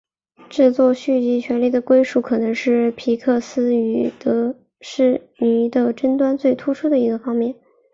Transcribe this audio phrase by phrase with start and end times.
[0.49, 7.53] 制作续集权利的归属可能是皮克斯与迪士尼的争端最突出的一个方面。